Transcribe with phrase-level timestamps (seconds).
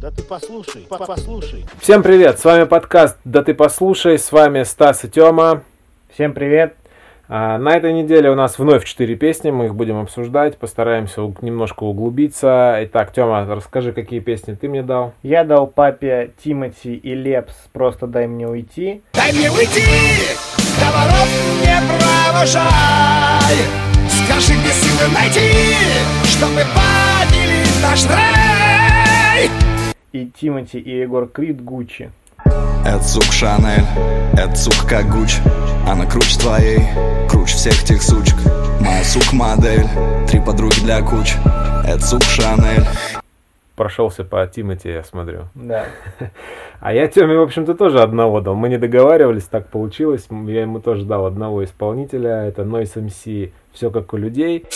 [0.00, 1.64] Да ты послушай, по- послушай.
[1.80, 5.62] Всем привет, с вами подкаст «Да ты послушай», с вами Стас и Тёма.
[6.14, 6.74] Всем привет.
[7.28, 11.84] А, На этой неделе у нас вновь четыре песни, мы их будем обсуждать, постараемся немножко
[11.84, 12.78] углубиться.
[12.84, 15.12] Итак, Тёма, расскажи, какие песни ты мне дал.
[15.22, 19.02] Я дал папе Тимати и Лепс «Просто дай мне уйти».
[19.12, 19.82] Дай мне уйти,
[20.80, 21.28] поворот
[21.62, 23.89] не провожай
[24.40, 25.52] Где силы найти,
[26.24, 29.50] чтобы поделить наш рай
[30.12, 32.10] И Тимати и Егор Крид «Гуччи».
[32.86, 33.84] Это сук Шанель,
[34.32, 35.36] это сук как Гуч
[35.86, 36.80] Она круче твоей,
[37.28, 38.36] круче всех тех сучек
[38.80, 39.86] Моя сук модель,
[40.26, 41.34] три подруги для куч
[41.86, 42.86] Это сук Шанель
[43.76, 45.48] Прошелся по Тимати, я смотрю.
[45.54, 45.84] Да.
[46.80, 48.54] А я Тёме, в общем-то, тоже одного дал.
[48.54, 50.26] Мы не договаривались, так получилось.
[50.30, 52.46] Я ему тоже дал одного исполнителя.
[52.46, 54.66] Это Noise MC «Все как у людей».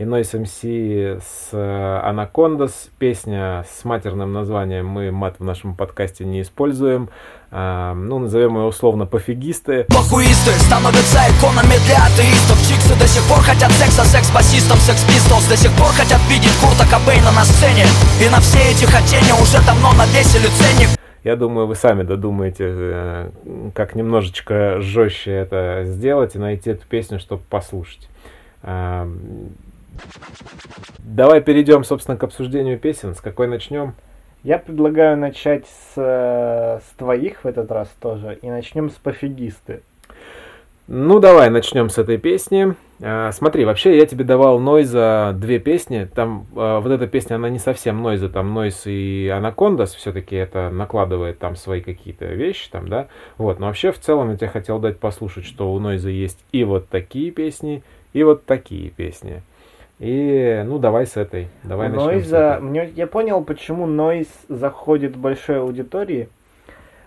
[0.00, 1.52] И Noise MC с
[2.02, 2.88] Анакондас.
[2.98, 4.86] Песня с матерным названием.
[4.86, 7.10] Мы мат в нашем подкасте не используем.
[7.50, 9.84] А, ну, назовем ее условно «Пофигисты».
[9.90, 15.56] Похуисты становятся иконами для атеистов Чиксы до сих пор хотят секса секс-басистом Секс Pistols до
[15.58, 17.84] сих пор хотят видеть Курта Кобейна на сцене
[18.24, 20.88] И на все эти хотения уже давно навесили ценник
[21.24, 23.30] Я думаю, вы сами додумаете, э,
[23.74, 28.08] как немножечко жестче это сделать и найти эту песню, чтобы послушать.
[30.98, 33.14] Давай перейдем, собственно, к обсуждению песен.
[33.14, 33.94] С какой начнем?
[34.42, 38.38] Я предлагаю начать с, э, с твоих в этот раз тоже.
[38.40, 39.82] И начнем с «Пофигисты».
[40.92, 42.74] Ну, давай начнем с этой песни.
[43.00, 46.08] А, Смотри, вообще я тебе давал Нойза две песни.
[46.12, 50.68] Там а, вот эта песня, она не совсем Нойза, там Нойз и Анакондас все-таки это
[50.70, 53.06] накладывает там свои какие-то вещи там, да.
[53.38, 56.64] Вот, но вообще в целом я тебе хотел дать послушать, что у Нойза есть и
[56.64, 59.42] вот такие песни, и вот такие песни.
[60.00, 61.48] И, ну, давай с этой.
[61.62, 62.62] Давай У начнем с Нойза, этой.
[62.62, 66.28] мне, я понял, почему Нойз заходит в большой аудитории.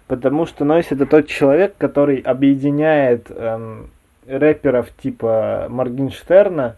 [0.07, 3.89] Потому что Нойз это тот человек, который объединяет эм,
[4.27, 6.75] рэперов типа Моргенштерна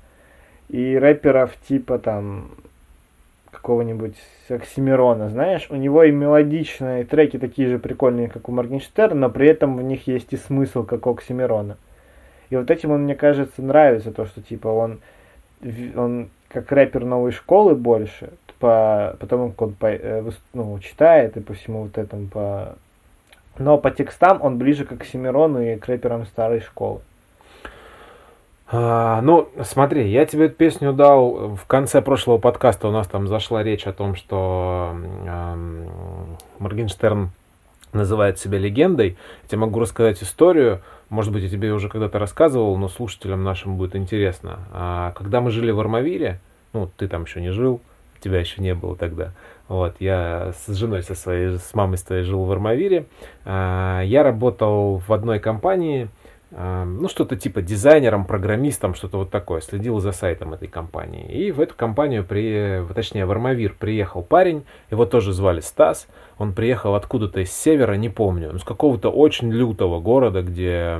[0.70, 2.50] и рэперов типа там
[3.52, 4.16] какого-нибудь
[4.48, 9.48] Оксимирона, знаешь, у него и мелодичные треки такие же прикольные, как у Моргенштерна, но при
[9.50, 11.78] этом в них есть и смысл, как у Оксимирона.
[12.52, 15.00] И вот этим он, мне кажется, нравится, то, что типа он,
[15.96, 21.42] он как рэпер новой школы больше, по, потому как он по, э, ну, читает и
[21.42, 22.76] по всему вот этому, по...
[23.58, 27.02] но по текстам он ближе к Оксимирону и к рэперам старой школы.
[28.68, 32.88] А, ну, смотри, я тебе эту песню дал в конце прошлого подкаста.
[32.88, 34.96] У нас там зашла речь о том, что
[35.28, 35.86] эм,
[36.58, 37.30] Моргенштерн
[37.96, 39.18] называет себя легендой.
[39.44, 40.82] Я тебе могу рассказать историю.
[41.10, 44.60] Может быть, я тебе уже когда-то рассказывал, но слушателям нашим будет интересно.
[44.72, 46.40] А, когда мы жили в Армавире,
[46.74, 47.82] ну, ты там еще не жил,
[48.26, 49.32] тебя еще не было тогда.
[49.68, 53.06] Вот, я с женой со своей, с мамой своей жил в Армавире.
[53.46, 56.10] А, я работал в одной компании,
[56.52, 59.62] а, ну, что-то типа дизайнером, программистом, что-то вот такое.
[59.62, 61.26] Следил за сайтом этой компании.
[61.26, 66.08] И в эту компанию, при, точнее, в Армавир приехал парень, его тоже звали Стас.
[66.38, 71.00] Он приехал откуда-то из севера, не помню, ну, с какого-то очень лютого города, где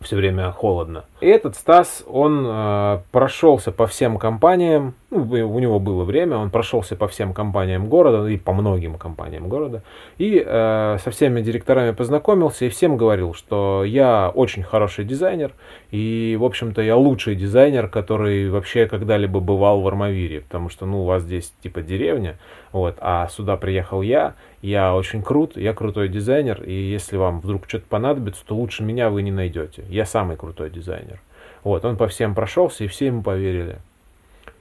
[0.00, 1.04] все время холодно.
[1.20, 6.50] И этот Стас, он э, прошелся по всем компаниям, ну, у него было время, он
[6.50, 9.82] прошелся по всем компаниям города и по многим компаниям города,
[10.18, 15.52] и э, со всеми директорами познакомился и всем говорил, что я очень хороший дизайнер,
[15.90, 21.02] и, в общем-то, я лучший дизайнер, который вообще когда-либо бывал в Армавире, потому что, ну,
[21.02, 22.36] у вас здесь типа деревня,
[22.72, 27.68] вот, а сюда приехал я, я очень крут, я крутой дизайнер, и если вам вдруг
[27.68, 29.84] что-то понадобится, то лучше меня вы не найдете.
[29.88, 31.20] Я самый крутой дизайнер.
[31.62, 33.78] Вот, он по всем прошелся, и все ему поверили.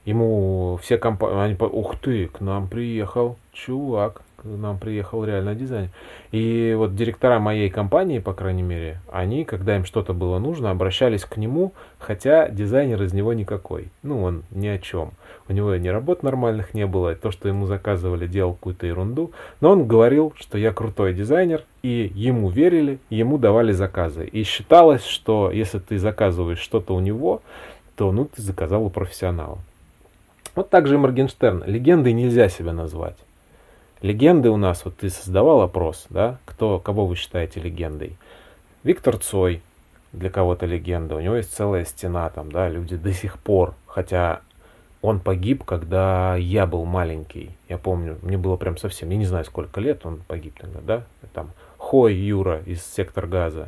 [0.05, 5.89] Ему все компании, по- ух ты, к нам приехал чувак, к нам приехал реально дизайнер.
[6.31, 11.23] И вот директора моей компании, по крайней мере, они, когда им что-то было нужно, обращались
[11.23, 13.87] к нему, хотя дизайнер из него никакой.
[14.03, 15.11] Ну, он ни о чем.
[15.47, 19.31] У него ни работ нормальных не было, то, что ему заказывали, делал какую-то ерунду.
[19.61, 24.25] Но он говорил, что я крутой дизайнер, и ему верили, ему давали заказы.
[24.25, 27.41] И считалось, что если ты заказываешь что-то у него,
[27.95, 29.59] то ну ты заказал у профессионала.
[30.55, 31.63] Вот так же и Моргенштерн.
[31.65, 33.17] Легендой нельзя себя назвать.
[34.01, 38.17] Легенды у нас, вот ты создавал опрос, да, кто, кого вы считаете легендой?
[38.83, 39.61] Виктор Цой,
[40.11, 44.41] для кого-то легенда, у него есть целая стена там, да, люди до сих пор, хотя
[45.01, 49.45] он погиб, когда я был маленький, я помню, мне было прям совсем, я не знаю
[49.45, 51.03] сколько лет он погиб тогда, да,
[51.33, 53.67] там Хой Юра из Сектор Газа.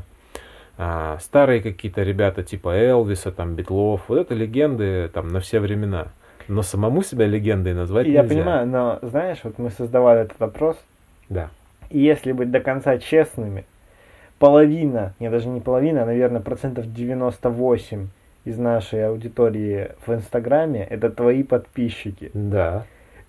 [0.77, 4.01] А, старые какие-то ребята типа Элвиса, там, Битлов.
[4.07, 6.07] Вот это легенды там на все времена.
[6.47, 8.35] Но самому себя легендой назвать Я нельзя.
[8.35, 10.77] понимаю, но знаешь, вот мы создавали этот вопрос,
[11.29, 11.49] Да.
[11.89, 13.65] и если быть до конца честными,
[14.39, 18.07] половина, не даже не половина, а, наверное, процентов 98
[18.45, 22.29] из нашей аудитории в Инстаграме это твои подписчики.
[22.33, 22.83] Да.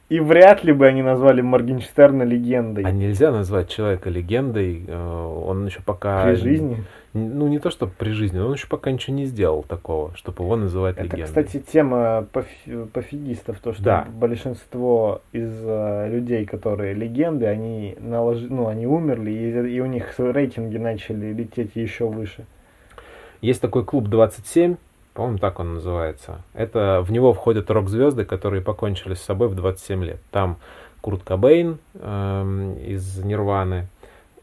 [0.08, 4.84] И вряд ли бы они назвали Моргенштерна легендой А нельзя назвать человека легендой.
[4.86, 6.24] э, Он еще пока...
[6.24, 6.84] при жизни.
[7.16, 10.44] Ну, не то, что при жизни, но он еще пока ничего не сделал такого, чтобы
[10.44, 11.24] его называть Это, легендой.
[11.26, 14.06] кстати, тема пофи- пофигистов, то, что Да.
[14.12, 20.14] большинство из э, людей, которые легенды, они наложи, ну, они умерли, и, и у них
[20.18, 22.44] рейтинги начали лететь еще выше.
[23.40, 24.76] Есть такой клуб 27,
[25.14, 26.42] по-моему, так он называется.
[26.52, 30.18] Это в него входят рок-звезды, которые покончили с собой в 27 лет.
[30.30, 30.56] Там
[31.00, 33.86] Курт Кобейн эм, из Нирваны,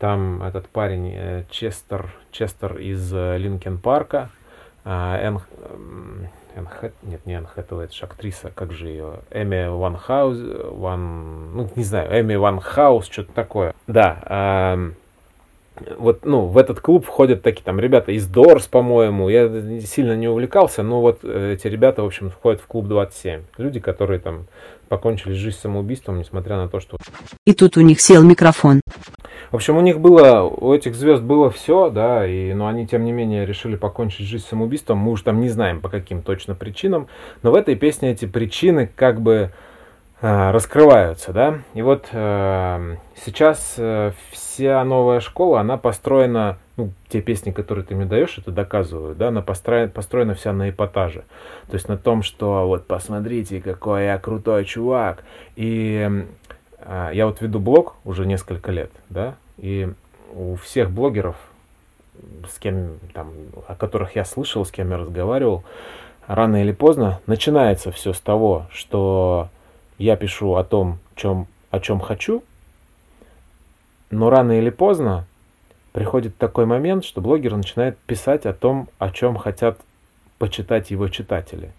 [0.04, 4.30] там этот парень э, Честер, Честер из э, Линкен Парка,
[4.84, 5.40] а, Энн,
[6.58, 6.68] Энн
[7.04, 10.38] нет, не Энн Хэтэуэй, это же актриса, как же ее, Эми Ван Хаус,
[10.74, 13.74] Ван, ну, не знаю, Эми Ван Хаус, что-то такое.
[13.88, 14.78] Да,
[15.98, 19.30] вот, ну, в этот клуб входят такие там ребята из Дорс, по-моему.
[19.30, 19.50] Я
[19.82, 23.42] сильно не увлекался, но вот э, эти ребята, в общем, входят в клуб 27.
[23.58, 24.46] Люди, которые там
[24.88, 26.98] покончили жизнь самоубийством, несмотря на то, что...
[27.46, 28.82] И тут у них сел микрофон.
[29.52, 33.04] В общем, у них было, у этих звезд было все, да, и, но они, тем
[33.04, 35.00] не менее, решили покончить жизнь самоубийством.
[35.00, 37.08] Мы уж там не знаем, по каким точно причинам.
[37.42, 39.52] Но в этой песне эти причины как бы
[40.24, 41.60] раскрываются, да.
[41.74, 47.94] И вот э, сейчас э, вся новая школа, она построена, ну, те песни, которые ты
[47.94, 51.24] мне даешь, это доказывают, да, она построена, построена вся на эпатаже.
[51.68, 55.26] То есть на том, что вот посмотрите, какой я крутой чувак.
[55.58, 56.10] И
[56.80, 59.90] э, я вот веду блог уже несколько лет, да, и
[60.34, 61.36] у всех блогеров,
[62.50, 63.28] с кем там,
[63.68, 65.66] о которых я слышал, с кем я разговаривал,
[66.28, 69.50] рано или поздно начинается все с того, что
[69.98, 72.44] я пишу о том, чем, о чем хочу,
[74.12, 75.26] но рано или поздно
[75.92, 79.80] приходит такой момент, что блогер начинает писать о том, о чем хотят
[80.38, 81.72] почитать его читатели.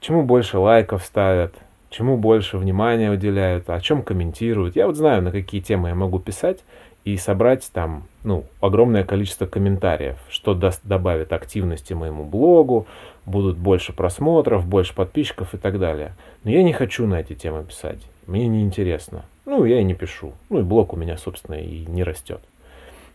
[0.00, 1.54] Чему больше лайков ставят,
[1.90, 4.76] чему больше внимания уделяют, о чем комментируют.
[4.76, 6.58] Я вот знаю, на какие темы я могу писать
[7.04, 12.86] и собрать там ну, огромное количество комментариев, что даст, добавит активности моему блогу,
[13.26, 16.14] будут больше просмотров, больше подписчиков и так далее.
[16.42, 18.00] Но я не хочу на эти темы писать.
[18.26, 19.24] Мне не интересно.
[19.46, 20.32] Ну, я и не пишу.
[20.48, 22.40] Ну, и блог у меня, собственно, и не растет.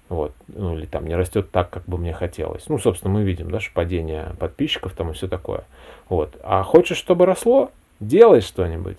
[0.09, 0.33] Вот.
[0.47, 2.67] Ну, или там не растет так, как бы мне хотелось.
[2.69, 5.63] Ну, собственно, мы видим, да, падение подписчиков там и все такое.
[6.07, 6.38] Вот.
[6.44, 7.71] А хочешь, чтобы росло?
[8.00, 8.97] Делай что-нибудь.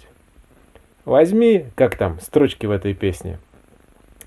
[1.05, 3.39] Возьми, как там, строчки в этой песне.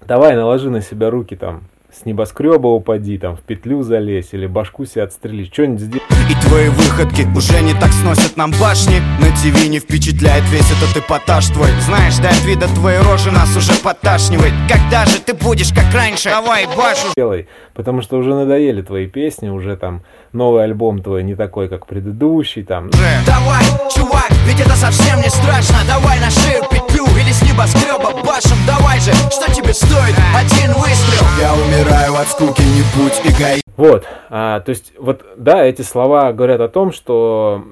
[0.05, 1.63] Давай, наложи на себя руки там,
[1.93, 6.03] с небоскреба упади, там, в петлю залезь, или башку себе отстрели, что-нибудь сделай.
[6.29, 11.03] И твои выходки уже не так сносят нам башни На ТВ не впечатляет весь этот
[11.03, 15.73] эпатаж твой Знаешь, да от вида твоей рожи нас уже подташнивает Когда же ты будешь
[15.73, 16.29] как раньше?
[16.29, 20.01] Давай, башу делай, потому что уже надоели твои песни, уже там
[20.31, 22.89] новый альбом твой не такой, как предыдущий, там.
[23.25, 26.63] Давай, чувак, ведь это совсем не страшно Давай на шею
[26.93, 32.27] петлю или с небоскреба башен Давай же, что тебе стоит один выстрел Я умираю от
[32.27, 36.91] скуки, не будь эгоистом Вот, а, то есть, вот, да, эти слова говорят о том,
[36.91, 37.63] что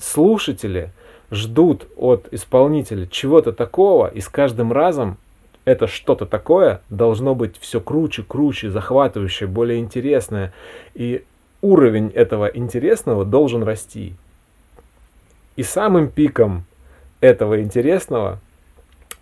[0.00, 0.90] слушатели
[1.30, 5.16] ждут от исполнителя чего-то такого, и с каждым разом
[5.64, 10.52] это что-то такое должно быть все круче, круче, захватывающее, более интересное.
[10.94, 11.24] И
[11.62, 14.12] уровень этого интересного должен расти.
[15.56, 16.64] И самым пиком
[17.20, 18.38] этого интересного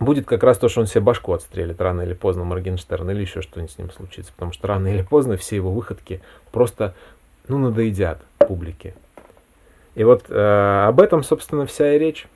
[0.05, 3.43] будет как раз то, что он себе башку отстрелит рано или поздно Моргенштерн или еще
[3.43, 4.33] что-нибудь с ним случится.
[4.33, 6.95] Потому что рано или поздно все его выходки просто,
[7.49, 8.95] ну, надоедят публике.
[9.95, 12.27] И вот э, об этом, собственно, вся и речь.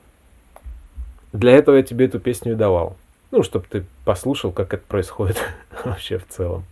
[1.33, 2.95] Для этого я тебе эту песню и давал.
[3.31, 5.37] Ну, чтобы ты послушал, как это происходит
[5.85, 6.65] вообще в целом.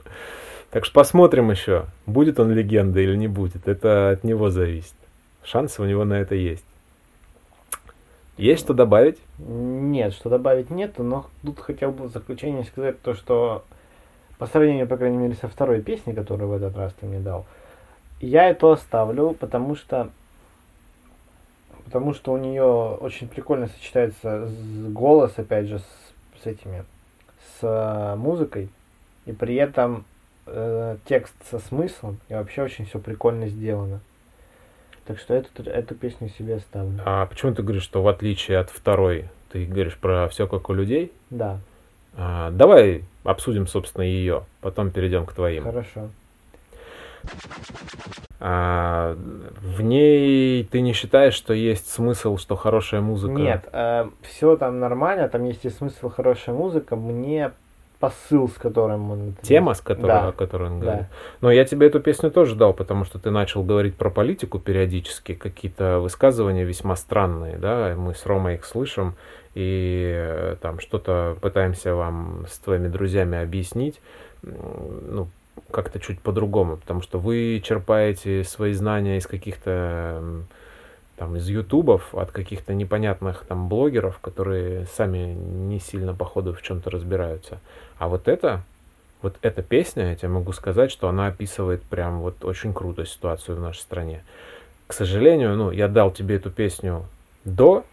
[0.71, 3.67] Так что посмотрим еще, будет он легендой или не будет.
[3.67, 4.93] Это от него зависит.
[5.43, 6.65] Шансы у него на это есть.
[8.37, 9.17] Есть что добавить?
[9.37, 13.63] Нет, что добавить нету, но тут хотел бы в заключение сказать то, что
[14.37, 17.45] по сравнению, по крайней мере, со второй песней, которую в этот раз ты мне дал,
[18.19, 20.09] я это оставлю, потому что
[21.85, 24.49] потому что у нее очень прикольно сочетается
[24.89, 26.83] голос, опять же, с, с этими,
[27.59, 28.69] с э, музыкой,
[29.25, 30.03] и при этом
[30.45, 34.01] э, текст со смыслом, и вообще очень все прикольно сделано.
[35.07, 36.99] Так что эту, эту песню себе оставлю.
[37.05, 40.73] А почему ты говоришь, что в отличие от второй, ты говоришь про все как у
[40.73, 41.11] людей?
[41.29, 41.59] Да.
[42.17, 45.63] А, давай обсудим, собственно, ее, потом перейдем к твоим.
[45.63, 46.09] Хорошо.
[48.39, 53.33] А, в ней ты не считаешь, что есть смысл, что хорошая музыка?
[53.33, 53.69] Нет,
[54.23, 56.95] все там нормально, там есть и смысл хорошая музыка.
[56.95, 57.51] Мне
[57.99, 59.29] посыл, с которым он...
[59.37, 60.27] это Тема, с которой, Да.
[60.29, 60.85] о которой он Да.
[60.85, 61.05] говорит.
[61.41, 65.33] Но я тебе эту песню тоже дал, потому что ты начал говорить про политику периодически,
[65.33, 69.15] какие-то высказывания весьма странные, да, мы с Ромой их слышим,
[69.53, 74.01] и э, там что-то пытаемся вам с твоими друзьями объяснить,
[74.43, 75.27] ну,
[75.71, 80.21] как-то чуть по-другому, потому что вы черпаете свои знания из каких-то
[81.17, 86.89] там из ютубов, от каких-то непонятных там блогеров, которые сами не сильно походу в чем-то
[86.89, 87.59] разбираются.
[87.97, 88.63] А вот это,
[89.21, 93.57] вот эта песня, я тебе могу сказать, что она описывает прям вот очень круто ситуацию
[93.57, 94.23] в нашей стране.
[94.87, 97.05] К сожалению, ну, я дал тебе эту песню
[97.43, 97.85] до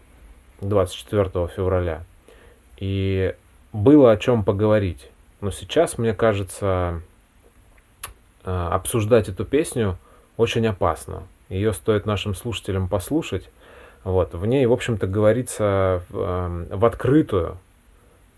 [0.61, 2.03] 24 февраля,
[2.77, 3.33] и
[3.71, 5.09] было о чем поговорить.
[5.41, 7.01] Но сейчас, мне кажется,
[8.43, 9.97] э, обсуждать эту песню
[10.37, 11.23] очень опасно.
[11.53, 13.47] Ее стоит нашим слушателям послушать.
[14.03, 14.33] Вот.
[14.33, 17.57] В ней, в общем-то, говорится эм, в открытую.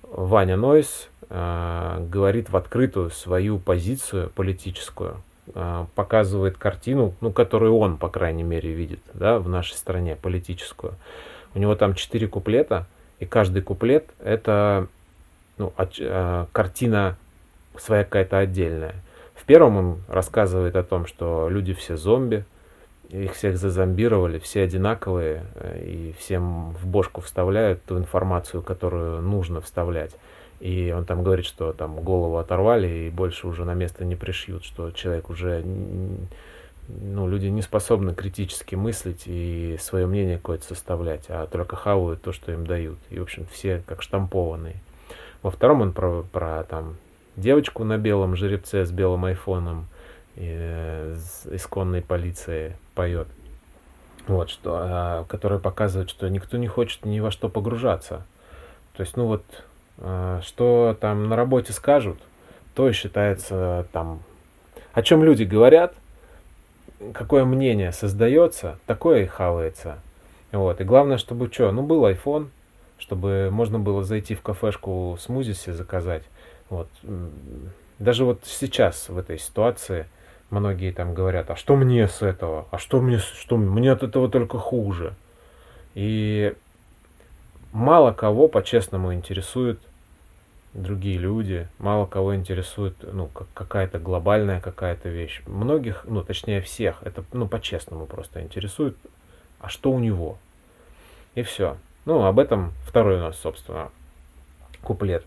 [0.04, 5.16] Ваня Нойс э, говорит в открытую свою позицию политическую,
[5.54, 10.94] э, показывает картину, ну, которую он, по крайней мере, видит да, в нашей стране, политическую.
[11.54, 12.86] У него там четыре куплета,
[13.20, 14.88] и каждый куплет— это
[15.58, 17.16] ну, оч- э, картина
[17.78, 18.96] своя какая-то отдельная.
[19.36, 22.44] В первом он рассказывает о том, что люди все зомби,
[23.24, 29.62] их всех зазомбировали, все одинаковые, э, и всем в бошку вставляют ту информацию, которую нужно
[29.62, 30.12] вставлять.
[30.60, 34.64] И он там говорит, что там голову оторвали и больше уже на место не пришьют,
[34.64, 35.64] что человек уже,
[36.88, 42.32] ну, люди не способны критически мыслить и свое мнение какое-то составлять, а только хавают то,
[42.32, 42.98] что им дают.
[43.10, 44.76] И, в общем, все как штампованные.
[45.44, 46.96] Во втором он про, про там
[47.36, 49.88] девочку на белом жеребце с белым айфоном
[50.36, 53.28] э, с исконной полиции поет.
[54.28, 58.26] Вот что, а, которая показывает, что никто не хочет ни во что погружаться.
[58.98, 59.44] То есть, ну вот,
[60.00, 62.18] а, что там на работе скажут,
[62.74, 64.22] то и считается там,
[64.94, 65.94] о чем люди говорят,
[67.14, 70.00] какое мнение создается, такое и хавается.
[70.52, 70.82] Вот.
[70.82, 72.48] И главное, чтобы что, ну был iPhone,
[72.98, 76.24] чтобы можно было зайти в кафешку смузи себе заказать.
[76.70, 76.88] Вот.
[78.00, 80.08] Даже вот сейчас в этой ситуации
[80.50, 82.68] многие там говорят, а что мне с этого?
[82.72, 85.14] А что мне, что мне от этого только хуже?
[85.94, 86.54] И
[87.72, 89.80] мало кого по-честному интересует
[90.74, 95.42] другие люди, мало кого интересует, ну, как- какая-то глобальная какая-то вещь.
[95.46, 98.98] Многих, ну, точнее всех, это, ну, по-честному просто интересует,
[99.60, 100.38] а что у него?
[101.34, 101.78] И все.
[102.06, 103.90] Ну, об этом второй у нас, собственно,
[104.84, 105.26] куплет.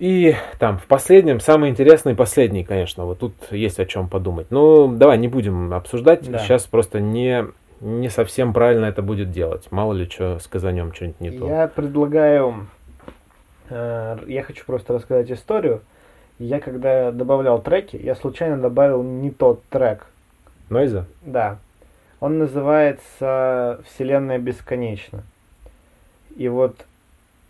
[0.00, 4.46] И там в последнем, самый интересный последний, конечно, вот тут есть о чем подумать.
[4.48, 6.38] Ну, давай не будем обсуждать, Да.
[6.38, 7.44] сейчас просто не,
[7.82, 9.70] не совсем правильно это будет делать.
[9.70, 11.46] Мало ли что сказанем что-нибудь не то.
[11.46, 12.66] Я предлагаю...
[13.68, 15.82] э, Я хочу просто рассказать историю.
[16.38, 20.06] Я когда добавлял треки, я случайно добавил не тот трек.
[20.70, 21.04] Нойза?
[21.20, 21.58] Да.
[22.20, 25.24] Он называется «Вселенная бесконечна».
[26.36, 26.74] И вот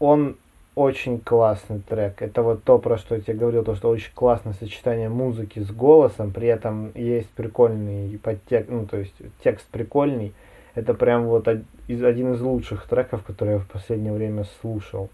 [0.00, 0.34] он
[0.80, 2.22] очень классный трек.
[2.22, 5.70] Это вот то, про что я тебе говорил, то, что очень классное сочетание музыки с
[5.70, 9.12] голосом, при этом есть прикольный подтекст, ну, то есть
[9.44, 10.32] текст прикольный.
[10.74, 15.10] Это прям вот один из лучших треков, которые я в последнее время слушал.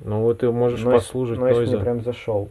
[0.00, 1.82] Ну вот ты можешь Нойз- послушать Нойз мне Нойза.
[1.82, 2.50] прям зашел.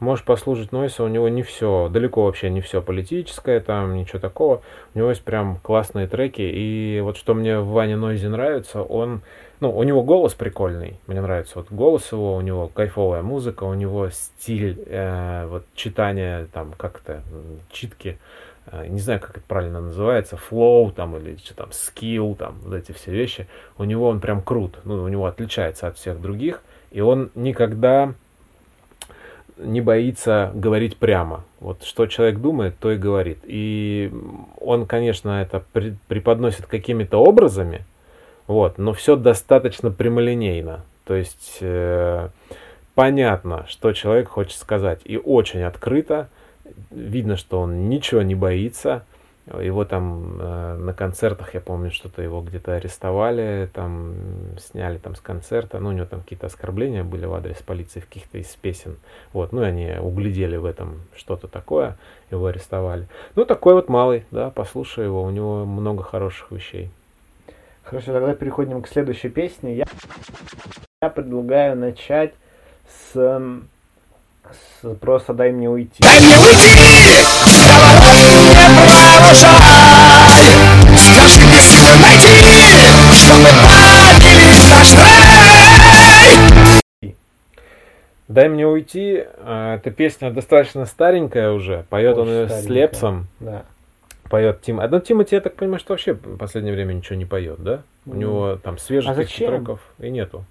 [0.00, 4.62] Можешь послушать Нойса, у него не все, далеко вообще не все политическое, там ничего такого.
[4.94, 6.42] У него есть прям классные треки.
[6.42, 9.22] И вот что мне в Ване Нойзе нравится, он,
[9.58, 11.00] ну, у него голос прикольный.
[11.08, 16.46] Мне нравится вот голос его, у него кайфовая музыка, у него стиль э, вот читания,
[16.52, 17.22] там, как-то,
[17.72, 18.18] читки,
[18.70, 22.74] э, не знаю, как это правильно называется, флоу там или что там, скилл, там, вот
[22.74, 23.48] эти все вещи.
[23.78, 26.62] У него он прям крут, ну, у него отличается от всех других.
[26.92, 28.14] И он никогда
[29.58, 31.44] не боится говорить прямо.
[31.60, 33.38] Вот что человек думает, то и говорит.
[33.44, 34.12] И
[34.60, 35.62] он, конечно, это
[36.08, 37.84] преподносит какими-то образами,
[38.46, 40.84] вот, но все достаточно прямолинейно.
[41.04, 42.28] То есть э,
[42.94, 45.00] понятно, что человек хочет сказать.
[45.04, 46.28] И очень открыто.
[46.90, 49.04] Видно, что он ничего не боится.
[49.60, 54.14] Его там э, на концертах, я помню, что-то его где-то арестовали, там
[54.58, 58.06] сняли там с концерта, ну, у него там какие-то оскорбления были в адрес полиции в
[58.06, 58.96] каких-то из песен,
[59.32, 61.96] вот, ну, и они углядели в этом что-то такое,
[62.30, 63.08] его арестовали.
[63.36, 66.90] Ну, такой вот малый, да, послушай его, у него много хороших вещей.
[67.84, 69.74] Хорошо, тогда переходим к следующей песне.
[69.76, 69.86] Я,
[71.00, 72.34] я предлагаю начать
[72.86, 76.02] с, с просто дай мне уйти.
[76.02, 77.87] Дай мне уйти,
[79.08, 80.44] сковород не провожай
[80.98, 82.34] Страшнее всего найти,
[83.14, 83.48] чтобы
[84.20, 85.14] поднялись наш рай
[88.28, 89.24] Дай мне уйти.
[89.38, 91.86] А, Эта песня достаточно старенькая уже.
[91.88, 92.66] Поет он ее с.
[92.66, 93.26] Лепсом.
[93.40, 93.62] Да.
[94.28, 94.80] Поет Тим.
[94.80, 97.80] А ну, Тимати, я так понимаю, что вообще в последнее время ничего не поет, да?
[98.04, 100.44] У Ну, него там свежих а треков и нету.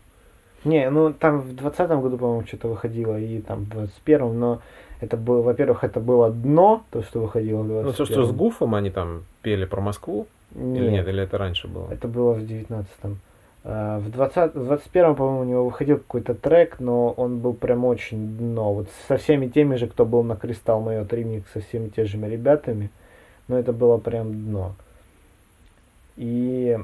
[0.68, 4.62] Не, ну там в двадцатом году, по-моему, что-то выходило, и там в двадцать первом, но
[5.00, 8.36] это было, во-первых, это было дно, то, что выходило в Ну, то, 21 что с
[8.36, 11.88] Гуфом они там пели про Москву, или нет, или это раньше было?
[11.92, 13.20] Это было в девятнадцатом.
[13.64, 17.86] А, В 20, в 21 по-моему, у него выходил какой-то трек, но он был прям
[17.86, 18.74] очень дно.
[18.74, 22.18] Вот со всеми теми же, кто был на Кристалл Майот ремикс, со всеми теми же
[22.18, 22.90] ребятами.
[23.48, 24.74] Но это было прям дно.
[26.16, 26.78] И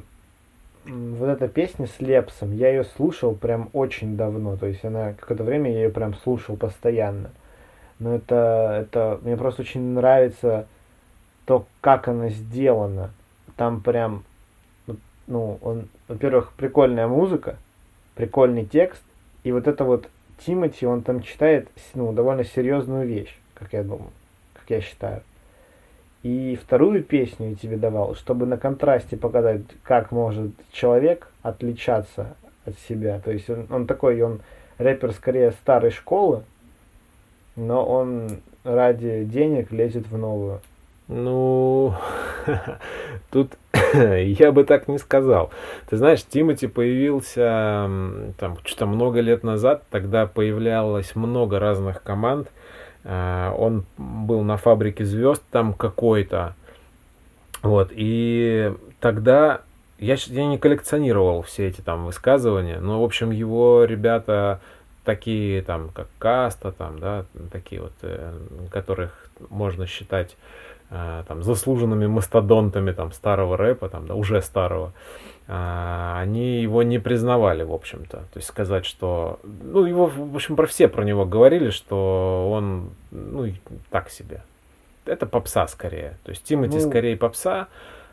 [0.85, 4.57] вот эта песня с Лепсом, я ее слушал прям очень давно.
[4.57, 7.29] То есть она какое-то время я ее прям слушал постоянно.
[7.99, 10.67] Но это, это мне просто очень нравится
[11.45, 13.11] то, как она сделана.
[13.55, 14.23] Там прям
[15.27, 17.57] ну, он, во-первых, прикольная музыка,
[18.15, 19.01] прикольный текст,
[19.43, 20.09] и вот это вот
[20.45, 24.11] Тимати, он там читает, ну, довольно серьезную вещь, как я думаю,
[24.53, 25.21] как я считаю.
[26.23, 32.75] И вторую песню я тебе давал, чтобы на контрасте показать, как может человек отличаться от
[32.87, 33.19] себя.
[33.19, 34.39] То есть он, он такой, он
[34.77, 36.43] рэпер скорее старой школы,
[37.57, 40.61] но он ради денег лезет в новую.
[41.09, 41.93] Ну,
[43.31, 43.57] тут
[43.93, 45.51] я бы так не сказал.
[45.89, 47.89] Ты знаешь, Тимати появился
[48.39, 52.49] там что-то много лет назад, тогда появлялось много разных команд.
[53.05, 56.55] А, Он был на фабрике звезд там какой-то.
[57.61, 59.61] Вот, и тогда
[59.99, 64.59] я, я не коллекционировал все эти там высказывания, но, в общем, его ребята
[65.05, 68.33] такие там, как Каста, там, да, такие вот, э,
[68.71, 70.35] которых можно считать
[70.89, 76.99] э, там заслуженными мастодонтами там старого рэпа, там, да, уже старого, а, они его не
[76.99, 78.17] признавали, в общем-то.
[78.17, 79.39] То есть сказать, что...
[79.43, 83.51] Ну, его, в общем, про все про него говорили, что он, ну,
[83.89, 84.41] так себе.
[85.05, 86.17] Это попса скорее.
[86.23, 86.89] То есть Тимати Ну.
[86.89, 87.67] скорее попса.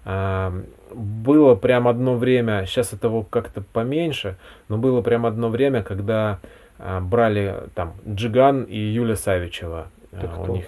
[0.04, 0.52] А,
[0.92, 4.36] было прям одно время, сейчас этого как-то поменьше,
[4.68, 6.38] но было прям одно время, когда
[6.78, 9.86] а, брали там Джиган и Юля Савичева.
[10.12, 10.52] А, кто?
[10.52, 10.64] у них...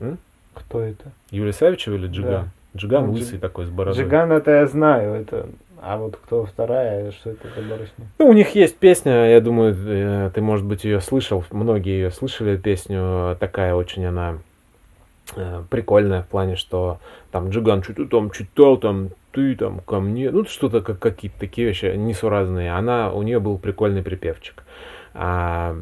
[0.00, 0.18] М?
[0.52, 1.10] Кто это?
[1.30, 2.50] Юлия Савичева или Джиган?
[2.76, 4.02] Джиган Ну, лысый Джи- такой с бородой.
[4.04, 5.48] Джиган это я знаю, это...
[5.86, 8.06] А вот кто вторая, что это за барышня?
[8.18, 12.10] Ну, у них есть песня, я думаю, э, ты, может быть, ее слышал, многие ее
[12.10, 14.38] слышали, песню, такая очень она
[15.36, 20.30] э, прикольная в плане, что там Джиган что-то там читал, там ты там ко мне,
[20.30, 22.72] ну что-то как какие-то такие вещи несуразные.
[22.72, 24.64] Она, у нее был прикольный припевчик.
[25.12, 25.76] А,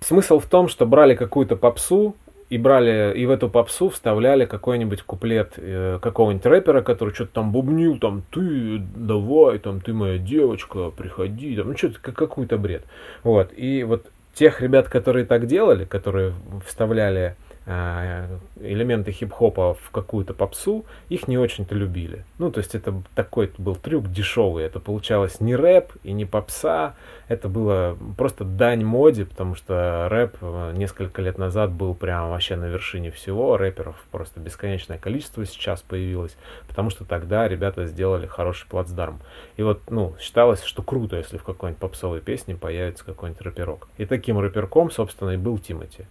[0.00, 2.16] смысл в том, что брали какую-то попсу,
[2.50, 7.52] и брали, и в эту попсу вставляли какой-нибудь куплет э, какого-нибудь рэпера, который что-то там
[7.52, 12.84] бубнил, там, ты давай, там, ты моя девочка, приходи, там, ну, что-то, как- какой-то бред.
[13.22, 16.32] Вот, и вот тех ребят, которые так делали, которые
[16.66, 17.34] вставляли
[17.68, 22.24] элементы хип-хопа в какую-то попсу, их не очень-то любили.
[22.38, 24.64] Ну, то есть это такой был трюк дешевый.
[24.64, 26.94] Это получалось не рэп и не попса.
[27.28, 32.56] Это было просто дань моде, потому что рэп э, несколько лет назад был прям вообще
[32.56, 33.58] на вершине всего.
[33.58, 36.36] Рэперов просто бесконечное количество сейчас появилось,
[36.68, 39.20] потому что тогда ребята сделали хороший плацдарм.
[39.58, 43.88] И вот, ну, считалось, что круто, если в какой-нибудь попсовой песне появится какой-нибудь рэперок.
[43.98, 46.06] И таким рэперком, собственно, и был Тимати.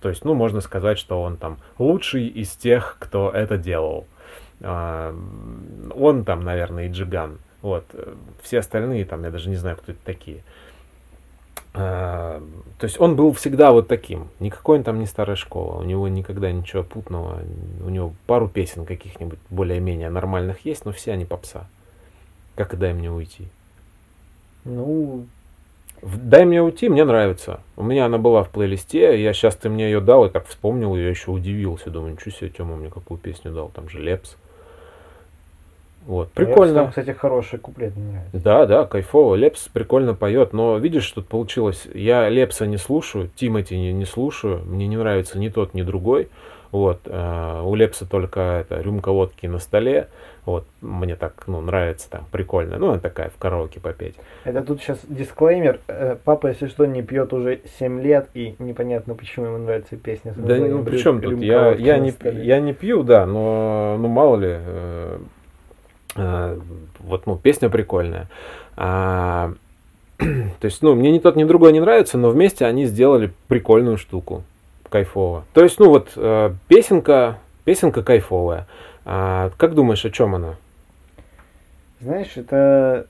[0.00, 4.06] То есть, ну, можно сказать, что он там лучший из тех, кто это делал.
[4.62, 5.14] А,
[5.94, 7.38] Он там, наверное, и Джиган.
[7.62, 7.84] Вот.
[8.42, 10.42] Все остальные там, я даже не знаю, кто это такие.
[11.74, 12.42] А,
[12.78, 14.28] То есть он был всегда вот таким.
[14.40, 15.78] Никакой он там не старая школа.
[15.78, 17.40] У него никогда ничего путного.
[17.84, 21.66] У него пару песен каких-нибудь более-менее нормальных есть, но все они попса.
[22.56, 23.48] Как и «Дай мне уйти».
[24.64, 25.26] Ну,
[26.02, 27.60] «Дай мне уйти» мне нравится.
[27.76, 29.22] У меня она была в плейлисте.
[29.22, 31.90] Я сейчас ты мне ее дал, и так вспомнил, я еще удивился.
[31.90, 33.70] Думаю, ничего себе, Тёма мне какую песню дал.
[33.74, 34.36] Там же Лепс.
[36.06, 36.74] Вот, Лепс прикольно.
[36.74, 38.38] Там, кстати, хороший куплет мне нравится.
[38.38, 39.34] Да, да, кайфово.
[39.34, 41.86] Лепс прикольно поет, но видишь, что тут получилось?
[41.92, 46.28] Я Лепса не слушаю, Тимати не, не слушаю, мне не нравится ни тот, ни другой.
[46.72, 50.08] Вот, э, у Лепса только это, рюмка водки на столе.
[50.46, 52.78] Вот, мне так, ну, нравится там, прикольно.
[52.78, 54.14] Ну, она такая, в караоке попеть.
[54.44, 55.80] Это тут сейчас дисклеймер.
[55.88, 60.32] Э, Папа, если что, не пьет уже 7 лет, и непонятно, почему ему нравится песня.
[60.36, 61.32] Да, ну, при «Рю- чем тут?
[61.32, 62.44] «Рюмка Я, я, не, столе».
[62.44, 65.18] я не пью, да, но, ну, мало ли, э,
[66.16, 66.58] э,
[67.00, 68.28] вот, ну, песня прикольная.
[68.76, 69.52] А,
[70.18, 73.98] То есть, ну, мне ни тот, ни другой не нравится, но вместе они сделали прикольную
[73.98, 74.42] штуку.
[74.90, 75.44] Кайфово.
[75.52, 78.66] То есть, ну вот, э, песенка, песенка кайфовая.
[79.04, 80.56] А, как думаешь, о чем она?
[82.00, 83.06] Знаешь, это...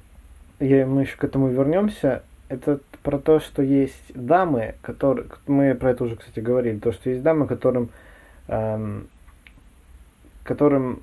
[0.61, 2.23] Я, мы еще к этому вернемся.
[2.49, 5.27] Это про то, что есть дамы, которые...
[5.47, 6.79] Мы про это уже, кстати, говорили.
[6.79, 7.89] То, что есть дамы, которым...
[8.49, 9.09] эм,
[10.45, 11.03] которым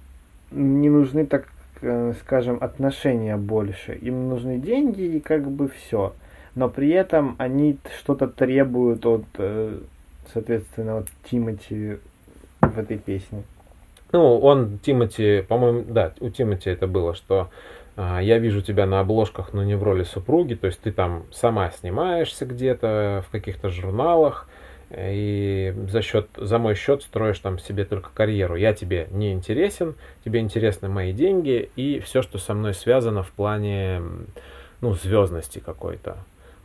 [0.52, 1.48] не нужны, так
[1.82, 3.96] э, скажем, отношения больше.
[3.96, 6.14] Им нужны деньги и как бы все.
[6.56, 9.80] Но при этом они что-то требуют от, э,
[10.34, 11.98] соответственно, от Тимати
[12.62, 13.44] в этой песне.
[14.12, 17.50] Ну, он, Тимати, по-моему, да, у Тимати это было, что
[17.96, 21.24] а, я вижу тебя на обложках, но не в роли супруги, то есть ты там
[21.32, 24.48] сама снимаешься где-то в каких-то журналах,
[24.96, 28.56] и за счет, за мой счет строишь там себе только карьеру.
[28.56, 33.32] Я тебе не интересен, тебе интересны мои деньги и все, что со мной связано в
[33.32, 34.02] плане,
[34.80, 36.18] ну, звездности какой-то.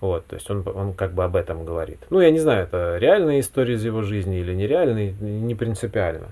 [0.03, 2.01] Вот, то есть он, он как бы об этом говорит.
[2.11, 6.27] Ну, я не знаю, это реальная история из его жизни или нереальная, не принципиально.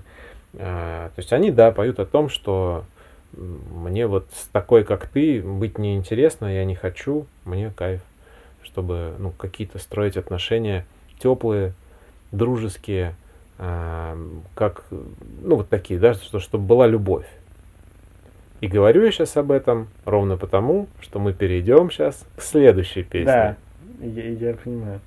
[0.59, 2.83] А, то есть они, да, поют о том, что
[3.31, 8.01] мне вот с такой, как ты, быть неинтересно, я не хочу, мне кайф,
[8.61, 10.85] чтобы, ну, какие-то строить отношения
[11.23, 11.71] теплые,
[12.33, 13.15] дружеские,
[13.57, 14.17] а,
[14.53, 14.83] как,
[15.41, 17.27] ну, вот такие, да, что, чтобы была любовь.
[18.61, 23.25] И говорю я сейчас об этом ровно потому, что мы перейдем сейчас к следующей песне.
[23.25, 23.55] Да,
[24.05, 24.99] я, я понимаю.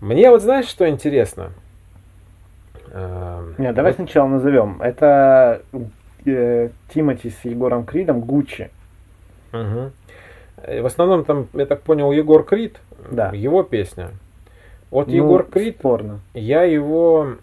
[0.00, 1.50] Мне вот знаешь, что интересно?
[2.92, 4.80] Эм, Нет, давай вот- сначала назовем.
[4.82, 5.62] Это
[6.26, 8.70] э, Тимати с Егором Кридом Гуччи.
[9.52, 9.90] Э,
[10.82, 12.76] В основном там, я так понял, Егор Крид,
[13.10, 13.30] Да.
[13.32, 14.10] его песня.
[14.90, 16.20] Вот Ну, Егор Крид, Спорно.
[16.34, 17.34] я его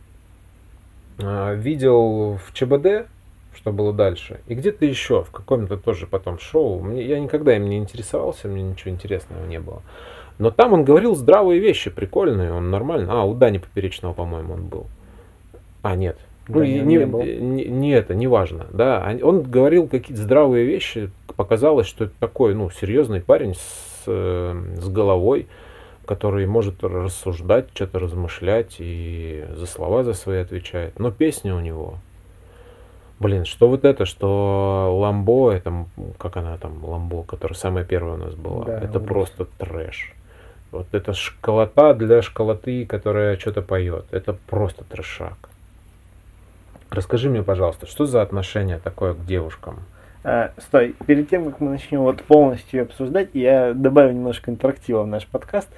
[1.18, 3.08] э, видел в ЧБД,
[3.56, 6.80] что было дальше, и где-то еще, в каком-то тоже потом шоу.
[6.82, 9.82] Мне, я никогда им не интересовался, мне ничего интересного не было.
[10.38, 13.08] Но там он говорил здравые вещи, прикольные, он нормально.
[13.22, 14.86] А, у Дани Поперечного, по-моему, он был.
[15.82, 16.18] А, нет.
[16.48, 17.24] Ну, Да, и не- не, не был.
[17.24, 18.68] не- не это, не важно.
[18.72, 21.10] Да, он- он говорил какие-то здравые вещи.
[21.38, 25.48] Показалось, что это такой, ну, серьезный парень с, э, с головой,
[26.06, 31.00] который может рассуждать, что-то размышлять и за слова за свои отвечает.
[31.00, 31.96] Но песня у него.
[33.20, 35.86] Блин, что вот это, что Ламбо, это,
[36.18, 39.08] как она там, Ламбо, которая самая первая у нас была, Да, это ужас.
[39.08, 40.14] просто трэш.
[40.72, 44.06] Вот это школота для школоты, которая что-то поет.
[44.12, 45.38] Это просто трэшак.
[46.90, 49.80] Расскажи мне, пожалуйста, что за отношение такое к девушкам?
[50.24, 55.08] А, стой, перед тем, как мы начнем вот полностью обсуждать, я добавлю немножко интерактива в
[55.08, 55.70] наш подкаст.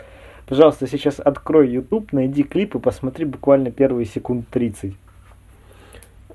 [0.48, 4.96] Пожалуйста, сейчас открой YouTube, найди клип и посмотри буквально первые секунд 30.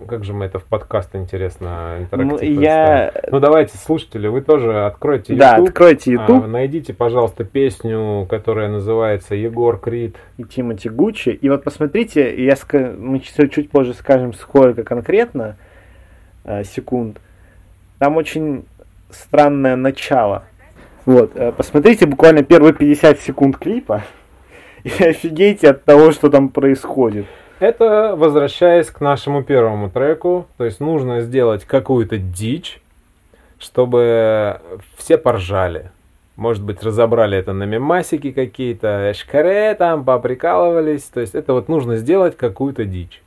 [0.07, 3.13] Как же мы это в подкаст, интересно, интерактив Ну, я...
[3.31, 5.39] Ну, давайте, слушатели, вы тоже откройте YouTube.
[5.39, 10.17] Да, откройте а, YouTube найдите, пожалуйста, песню, которая называется Егор Крид.
[10.37, 11.31] и Тимати Гуччи.
[11.31, 15.57] И вот посмотрите, я ска- мы чуть, чуть позже скажем, сколько конкретно
[16.45, 17.19] э, секунд.
[17.99, 18.65] Там очень
[19.11, 20.45] странное начало.
[21.05, 24.05] Вот, э, посмотрите буквально первые 50 секунд клипа
[24.85, 27.27] и офигейте от того, что там происходит.
[27.63, 32.83] Это возвращаясь к нашему первому треку, то есть нужно сделать какую-то дичь,
[33.61, 34.61] чтобы
[34.97, 35.93] все поржали.
[36.35, 41.05] Может быть, разобрали это на мемасики какие-то, шкаре там, поприкалывались.
[41.05, 43.23] То есть это вот нужно сделать какую-то дичь.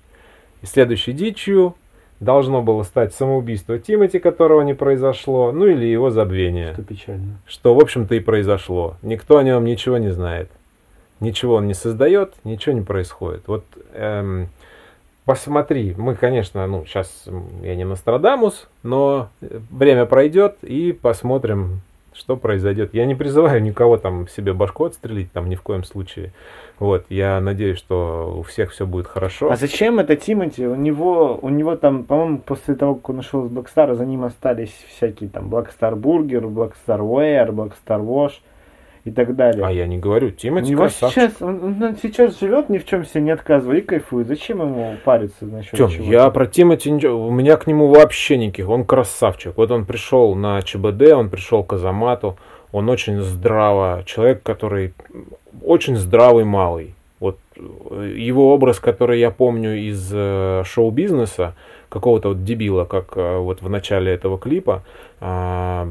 [0.61, 1.73] И следующей дичью
[2.19, 6.73] должно было стать самоубийство Тимати, которого не произошло, ну или его забвение.
[6.73, 7.37] Что печально.
[7.47, 8.97] Что, в общем-то, и произошло.
[9.01, 10.51] Никто о нем ничего не знает.
[11.19, 13.43] Ничего он не создает, ничего не происходит.
[13.47, 14.49] Вот эм,
[15.23, 17.25] посмотри, мы, конечно, ну, сейчас
[17.61, 21.81] я не Нострадамус, но э, время пройдет и посмотрим,
[22.13, 22.93] что произойдет.
[22.93, 26.31] Я не призываю никого там себе башку отстрелить, там ни в коем случае.
[26.79, 29.49] Вот, я надеюсь, что у всех все будет хорошо.
[29.49, 30.65] А зачем это Тимати?
[30.65, 34.25] У него, у него там, по-моему, после того, как он ушел из Blackstar, за ним
[34.25, 38.33] остались всякие там Blackstar Burger, Blackstar Wear, Blackstar Wash
[39.05, 39.63] и так далее.
[39.63, 41.13] А я не говорю, Тимати него красавчик.
[41.15, 44.27] сейчас, он, он сейчас живет, ни в чем себе не отказывая и кайфует.
[44.27, 48.67] Зачем ему париться насчет Тём, чего я про Тимати у меня к нему вообще никаких,
[48.67, 49.55] он красавчик.
[49.57, 52.35] Вот он пришел на ЧБД, он пришел к Азамату,
[52.71, 54.93] он очень здраво, человек, который
[55.63, 56.95] очень здравый малый.
[57.19, 61.53] Вот э, его образ, который я помню из э, шоу-бизнеса,
[61.89, 64.83] какого-то вот дебила, как э, вот в начале этого клипа,
[65.21, 65.87] а,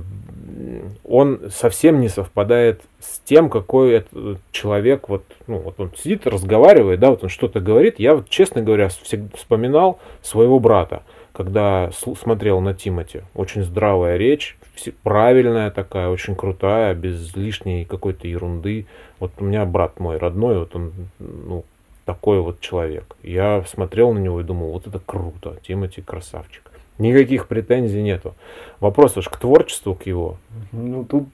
[1.05, 7.01] он совсем не совпадает с тем, какой это человек, вот, ну, вот он сидит, разговаривает,
[7.01, 7.99] да, вот он что-то говорит.
[7.99, 11.03] Я вот, честно говоря, всегда вспоминал своего брата.
[11.35, 13.23] когда смотрел на Тимати.
[13.35, 14.57] Очень здравая речь,
[15.03, 18.87] правильная такая, очень крутая, без лишней какой-то ерунды.
[19.19, 21.65] Вот у меня брат мой родной, вот он, ну,
[22.05, 23.17] такой вот человек.
[23.23, 26.71] Я смотрел на него и думал, вот это круто, Тимати красавчик.
[26.99, 28.35] Никаких претензий нету.
[28.79, 30.37] Вопрос уж к творчеству, к его.
[30.71, 31.27] Ну, тут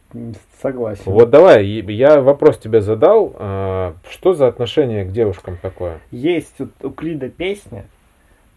[0.62, 1.02] согласен.
[1.06, 3.34] Вот давай, я вопрос тебе задал.
[3.38, 5.98] а, Что за отношение к девушкам такое?
[6.10, 7.84] Есть у Крида песня,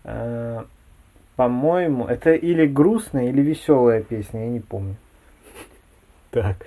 [0.06, 0.62] э,
[1.36, 4.96] по-моему, это или грустная, или веселая песня, я не помню.
[6.32, 6.58] Так.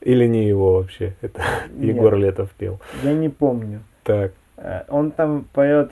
[0.00, 1.14] Или не его вообще.
[1.20, 1.42] Это.
[1.78, 2.80] Егор Летов пел.
[3.04, 3.80] Я не помню.
[4.02, 4.32] Так.
[4.62, 5.90] Э, Он там поет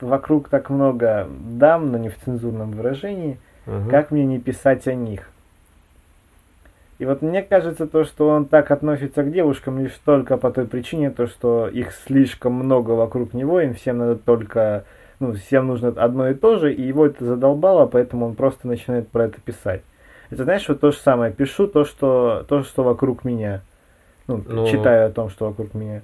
[0.00, 3.38] вокруг так много дам, но не в цензурном выражении.
[3.66, 3.88] ага.
[3.90, 5.30] Как мне не писать о них?
[6.98, 10.66] И вот мне кажется, то, что он так относится к девушкам лишь только по той
[10.66, 14.84] причине, то, что их слишком много вокруг него, им всем надо только,
[15.20, 19.06] ну, всем нужно одно и то же, и его это задолбало, поэтому он просто начинает
[19.08, 19.82] про это писать.
[20.30, 23.60] Это знаешь, вот то же самое, пишу то, что, то, что вокруг меня.
[24.26, 26.02] Ну, Ну, читаю о том, что вокруг меня.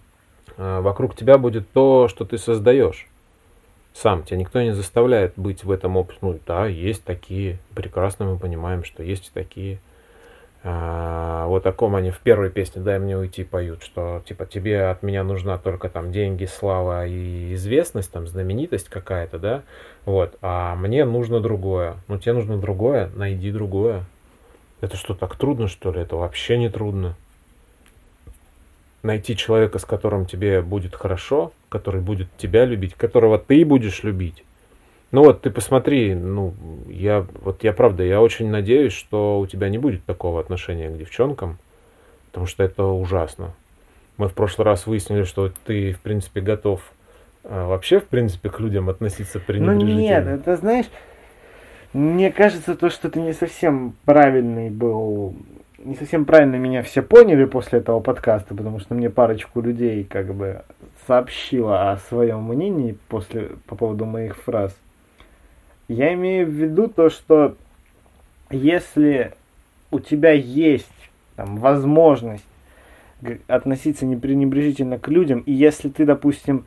[0.56, 3.08] А, Вокруг тебя будет то, что ты создаешь.
[3.94, 6.18] Сам тебя никто не заставляет быть в этом опыте.
[6.22, 7.58] Ну да, есть такие.
[7.74, 9.78] Прекрасно мы понимаем, что есть и такие.
[10.66, 14.86] А, вот о ком они в первой песне «Дай мне уйти» поют, что типа тебе
[14.86, 19.62] от меня нужна только там деньги, слава и известность, там знаменитость какая-то, да,
[20.06, 21.96] вот, а мне нужно другое.
[22.08, 24.04] Ну тебе нужно другое, найди другое.
[24.80, 26.00] Это что, так трудно, что ли?
[26.00, 27.14] Это вообще не трудно.
[29.04, 34.44] Найти человека, с которым тебе будет хорошо, который будет тебя любить, которого ты будешь любить.
[35.12, 36.54] Ну вот ты посмотри, ну
[36.88, 40.96] я вот я правда, я очень надеюсь, что у тебя не будет такого отношения к
[40.98, 41.58] девчонкам,
[42.32, 43.52] потому что это ужасно.
[44.16, 46.80] Мы в прошлый раз выяснили, что ты в принципе готов
[47.44, 49.98] а, вообще в принципе к людям относиться Ну пренебрежительно.
[50.00, 50.86] нет, это знаешь,
[51.92, 55.36] мне кажется, то, что ты не совсем правильный был,
[55.84, 60.34] не совсем правильно меня все поняли после этого подкаста, потому что мне парочку людей как
[60.34, 60.62] бы
[61.06, 64.74] сообщила о своем мнении после, по поводу моих фраз.
[65.88, 67.56] Я имею в виду то, что
[68.50, 69.32] если
[69.90, 70.88] у тебя есть
[71.36, 72.44] там, возможность
[73.46, 76.64] относиться не пренебрежительно к людям, и если ты, допустим,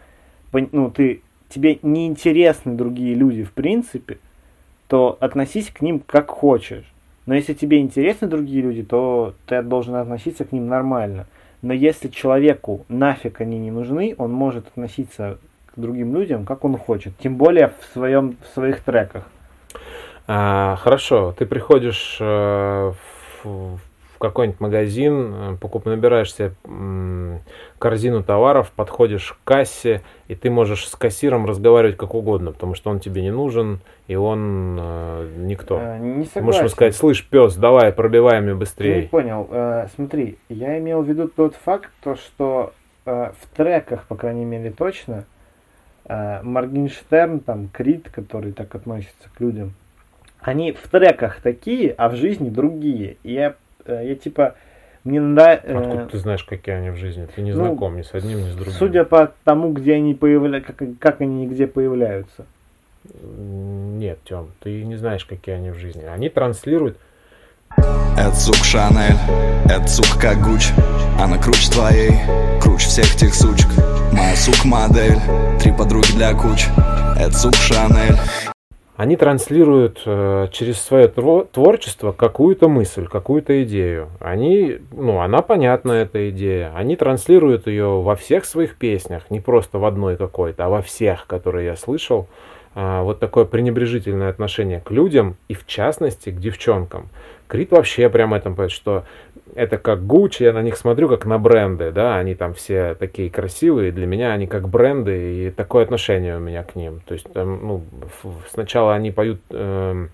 [0.53, 4.19] ну, ты, тебе не интересны другие люди в принципе,
[4.87, 6.85] то относись к ним как хочешь.
[7.27, 11.27] Но если тебе интересны другие люди, то ты должен относиться к ним нормально.
[11.61, 15.37] Но если человеку нафиг они не нужны, он может относиться
[15.67, 17.13] к другим людям, как он хочет.
[17.17, 19.23] Тем более в, своем, в своих треках.
[20.25, 22.93] А, хорошо, ты приходишь э,
[23.43, 23.79] в, в
[24.17, 26.51] какой-нибудь магазин, э, покуп, набираешь себе
[27.79, 32.89] корзину товаров, подходишь к кассе, и ты можешь с кассиром разговаривать как угодно, потому что
[32.89, 35.79] он тебе не нужен, и он э, никто.
[35.79, 36.69] Э, не Ты можешь ему согласен.
[36.69, 39.03] сказать, слышь, пес, давай, пробивай мне не быстрее.
[39.03, 39.47] понял.
[39.51, 42.73] Э, смотри, я имел в виду тот факт, то, что
[43.05, 45.25] э, в треках, по крайней мере, точно,
[46.05, 49.73] э, Моргенштерн, там, Крид, который так относится к людям,
[50.41, 53.17] они в треках такие, а в жизни другие.
[53.23, 53.55] И я,
[53.93, 54.55] я типа,
[55.03, 55.77] мне нравится...
[55.77, 57.27] Откуда ты знаешь, какие они в жизни?
[57.33, 58.73] Ты не ну, знаком ни с одним, ни с другим.
[58.73, 62.45] Судя по тому, где они появляются, как, как они и где появляются.
[63.13, 66.03] Нет, Тем, ты не знаешь, какие они в жизни.
[66.03, 66.97] Они транслируют
[67.77, 69.15] Это сук Шанель,
[69.65, 70.69] это сука как Гуч
[71.19, 72.11] Она круче твоей,
[72.61, 73.69] круче всех тех сучек
[74.11, 75.19] Моя сук модель,
[75.61, 76.67] три подруги для куч
[77.17, 78.17] Это сук Шанель
[78.97, 84.09] Они транслируют э, через свое тво- творчество какую-то мысль, какую-то идею.
[84.19, 86.73] Они, ну, она понятна, эта идея.
[86.75, 91.27] Они транслируют ее во всех своих песнях, не просто в одной какой-то, а во всех,
[91.27, 92.27] которые я слышал.
[92.73, 97.09] А, вот такое пренебрежительное отношение к людям и, в частности, к девчонкам.
[97.47, 99.03] Крит вообще прям этом поет, что
[99.55, 103.29] это как Гуччи, я на них смотрю как на бренды, да, они там все такие
[103.29, 107.01] красивые, для меня они как бренды, и такое отношение у меня к ним.
[107.07, 107.83] То есть там, ну,
[108.51, 110.09] сначала они поют, эм,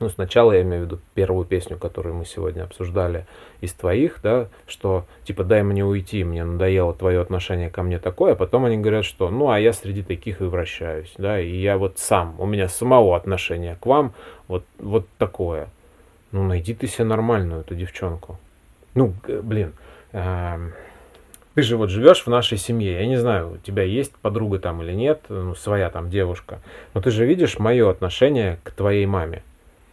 [0.00, 3.26] ну, сначала я имею в виду первую песню, которую мы сегодня обсуждали
[3.60, 8.32] из твоих, да, что типа дай мне уйти, мне надоело твое отношение ко мне такое,
[8.32, 11.78] а потом они говорят, что ну, а я среди таких и вращаюсь, да, и я
[11.78, 14.12] вот сам, у меня самого отношение к вам
[14.46, 15.68] вот, вот такое.
[16.30, 18.38] Ну, найди ты себе нормальную эту девчонку.
[18.98, 19.72] Ну, блин,
[20.12, 20.72] эм,
[21.54, 22.94] ты же вот живешь в нашей семье.
[23.00, 26.58] Я не знаю, у тебя есть подруга там или нет, ну, своя там девушка.
[26.94, 29.42] Но ты же видишь мое отношение к твоей маме.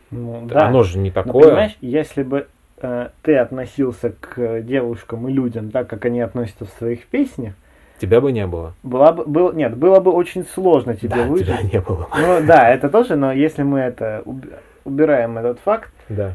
[0.10, 1.44] Ну, Оно же не Но такое.
[1.50, 2.48] понимаешь, если бы
[2.82, 7.54] э, ты относился к девушкам и людям так, как они относятся в своих песнях,
[8.02, 8.74] Тебя бы не было.
[8.84, 11.48] Была бы, был, нет, было бы очень сложно тебе Да, выжить.
[11.48, 12.10] тебя не было.
[12.18, 14.52] Ну да, это тоже, но если мы это уб-
[14.84, 16.34] убираем этот факт, Да.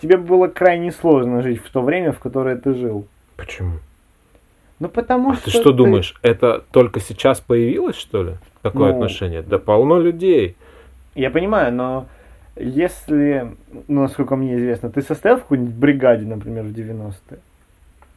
[0.00, 3.06] Тебе было крайне сложно жить в то время, в которое ты жил.
[3.36, 3.78] Почему?
[4.78, 8.32] Ну потому А что ты что думаешь, это только сейчас появилось, что ли?
[8.62, 8.94] Такое Ну.
[8.96, 9.42] отношение?
[9.42, 10.56] Да полно людей.
[11.14, 12.06] Я понимаю, но
[12.56, 13.52] если,
[13.88, 17.38] ну, насколько мне известно, ты состоял в какой-нибудь бригаде, например, в 90-е?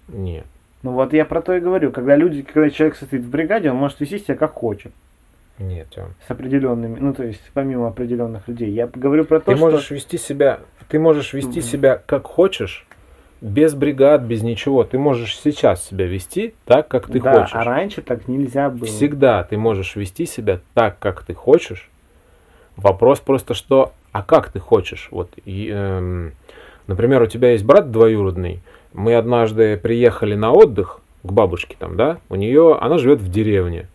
[0.10, 0.46] Нет.
[0.84, 1.92] Ну вот я про то и говорю.
[1.92, 4.92] Когда люди, когда человек состоит в бригаде, он может вести себя как хочет.
[5.64, 6.14] Нет, Тём.
[6.28, 8.70] С определенными, ну то есть помимо определенных людей.
[8.72, 9.66] Я говорю про то, Ты что...
[9.66, 11.68] можешь вести себя, ты можешь вести Мгм.
[11.68, 12.86] себя как хочешь,
[13.42, 14.84] без бригад, без ничего.
[14.84, 17.56] Ты можешь сейчас себя вести так, как ты да, хочешь.
[17.56, 18.86] а раньше так нельзя было.
[18.86, 21.90] Всегда ты можешь вести себя так, как ты хочешь.
[22.78, 25.10] Вопрос просто, что, а как ты хочешь?
[25.12, 26.32] Вот, и, эм,
[26.88, 28.62] например, у тебя есть брат двоюродный.
[28.94, 32.18] Мы однажды приехали на отдых к бабушке там, да?
[32.30, 33.88] У нее, она живет в деревне.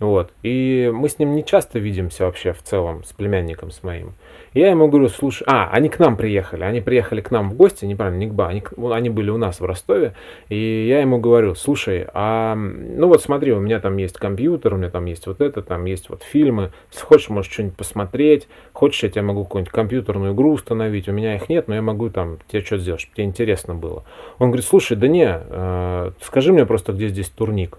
[0.00, 0.32] Вот.
[0.42, 4.12] И мы с ним не часто видимся вообще в целом, с племянником с моим.
[4.54, 7.54] И я ему говорю, слушай, а, они к нам приехали, они приехали к нам в
[7.54, 10.14] гости, неправильно, не к ба, они, они были у нас в Ростове,
[10.48, 14.76] и я ему говорю, слушай, а, ну вот смотри, у меня там есть компьютер, у
[14.78, 19.02] меня там есть вот это, там есть вот фильмы, если хочешь, можешь что-нибудь посмотреть, хочешь,
[19.02, 22.38] я тебе могу какую-нибудь компьютерную игру установить, у меня их нет, но я могу там
[22.50, 24.04] тебе что сделать, чтобы тебе интересно было.
[24.38, 27.78] Он говорит, слушай, да не, э, скажи мне просто, где здесь турник.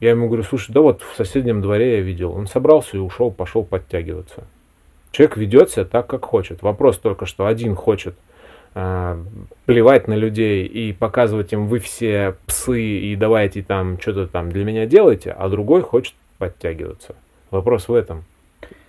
[0.00, 2.32] Я ему говорю, слушай, да вот в соседнем дворе я видел.
[2.32, 4.44] Он собрался и ушел, пошел подтягиваться.
[5.12, 6.62] Человек ведет себя так, как хочет.
[6.62, 8.16] Вопрос только, что один хочет
[8.74, 9.16] э,
[9.66, 14.64] плевать на людей и показывать им, вы все псы, и давайте там что-то там для
[14.64, 17.14] меня делайте, а другой хочет подтягиваться.
[17.52, 18.24] Вопрос в этом.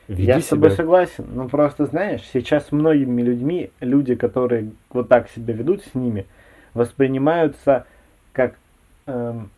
[0.08, 5.08] Веди Я с тобой себя- согласен, но просто знаешь, сейчас многими людьми, люди, которые вот
[5.08, 6.26] так себя ведут с ними,
[6.74, 7.86] воспринимаются
[8.34, 8.56] как,
[9.08, 9.50] эм,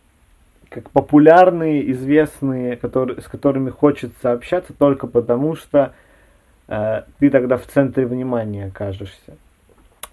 [0.69, 5.93] как популярные, известные, которые, с которыми хочется общаться только потому, что
[6.67, 9.37] э, ты тогда в центре внимания окажешься.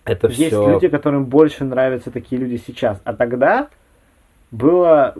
[0.05, 0.71] Это Есть все.
[0.71, 3.69] люди, которым больше нравятся такие люди сейчас, а тогда
[4.51, 5.15] было,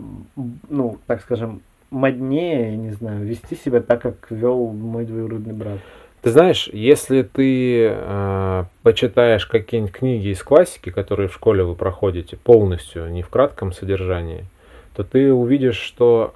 [0.69, 5.79] ну, так скажем, моднее, я не знаю, вести себя так, как вел мой двоюродный брат.
[6.21, 12.35] Ты знаешь, если ты э, почитаешь какие-нибудь книги из классики, которые в школе вы проходите
[12.35, 14.45] полностью, не в кратком содержании,
[14.95, 16.33] то ты увидишь, что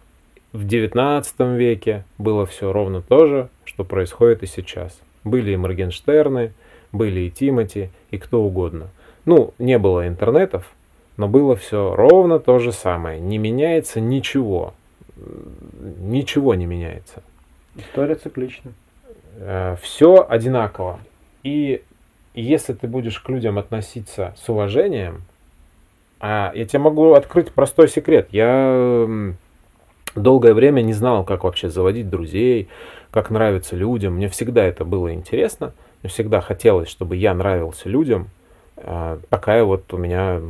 [0.52, 4.98] в XIX веке было все ровно то же, что происходит и сейчас.
[5.24, 6.54] Были и Моргенштерны,
[6.92, 8.90] были и Тимати, и кто угодно.
[9.26, 10.66] Ну, не было интернетов,
[11.18, 13.20] но было все ровно то же самое.
[13.20, 14.74] Не меняется ничего.
[16.00, 17.22] Ничего не меняется
[17.76, 18.72] История циклична.
[19.82, 21.00] все одинаково.
[21.44, 21.82] И
[22.34, 25.24] если ты будешь к людям относиться с уважением,
[26.20, 28.28] а я тебе могу открыть простой секрет.
[28.32, 29.08] Я
[30.16, 32.68] долгое время не знал, как вообще заводить друзей,
[33.12, 34.16] как нравиться людям.
[34.16, 35.74] Мне всегда это было интересно.
[36.02, 38.30] Мне всегда хотелось, чтобы я нравился людям.
[39.30, 40.42] Такая вот у меня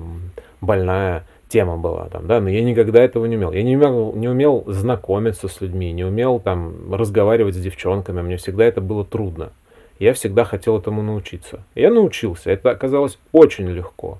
[0.61, 3.51] больная тема была там, да, но я никогда этого не умел.
[3.51, 8.21] Я не умел, не умел знакомиться с людьми, не умел там разговаривать с девчонками.
[8.21, 9.49] Мне всегда это было трудно.
[9.97, 11.63] Я всегда хотел этому научиться.
[11.73, 12.51] Я научился.
[12.51, 14.19] Это оказалось очень легко.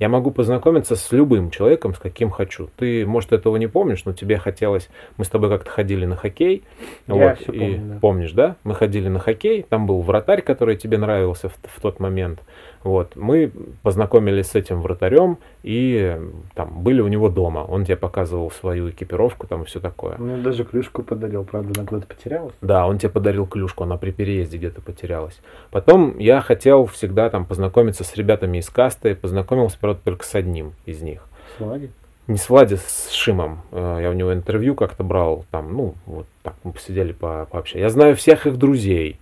[0.00, 2.70] Я могу познакомиться с любым человеком, с каким хочу.
[2.78, 4.88] Ты, может, этого не помнишь, но тебе хотелось...
[5.18, 6.64] Мы с тобой как-то ходили на хоккей.
[7.06, 7.98] Я вот, всё и помню, да.
[8.00, 8.56] Помнишь, да?
[8.64, 12.40] Мы ходили на хоккей, там был вратарь, который тебе нравился в, в тот момент.
[12.82, 16.18] Вот, мы познакомились с этим вратарем и
[16.54, 17.58] там были у него дома.
[17.68, 20.16] Он тебе показывал свою экипировку там и все такое.
[20.16, 22.54] Мне даже клюшку подарил, правда, она куда-то потерялась.
[22.62, 25.38] Да, он тебе подарил клюшку, она при переезде где-то потерялась.
[25.70, 30.72] Потом я хотел всегда там познакомиться с ребятами из касты, познакомился, правда, только с одним
[30.86, 31.26] из них.
[31.56, 31.90] Слади.
[32.26, 33.60] Не с Влади, с Шимом.
[33.72, 37.82] Э, Я у него интервью как-то брал, там, ну, вот так мы посидели, по пообщались.
[37.82, 39.18] Я знаю всех их друзей,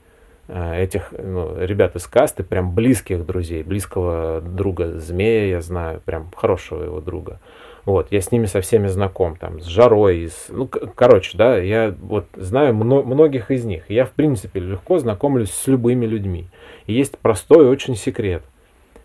[0.48, 6.26] э, этих ну, ребят из касты, прям близких друзей, близкого друга Змея я знаю, прям
[6.36, 7.38] хорошего его друга.
[7.86, 11.94] Вот, я с ними со всеми знаком, там, с Жарой, с, ну, короче, да, я
[12.02, 13.84] вот знаю мно- многих из них.
[13.88, 16.44] Я, в принципе, легко знакомлюсь с любыми людьми.
[16.86, 18.42] И есть простой очень секрет.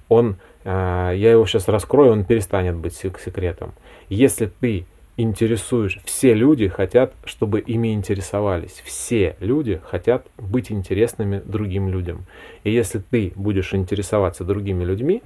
[0.09, 0.35] Он,
[0.65, 3.73] я его сейчас раскрою, он перестанет быть сек- секретом.
[4.09, 4.85] Если ты
[5.17, 8.81] интересуешь, все люди хотят, чтобы ими интересовались.
[8.83, 12.25] Все люди хотят быть интересными другим людям.
[12.63, 15.21] И если ты будешь интересоваться другими людьми,